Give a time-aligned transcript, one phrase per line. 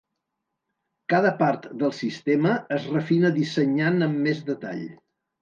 [1.13, 4.85] Cada part del sistema es refina dissenyant amb més detall.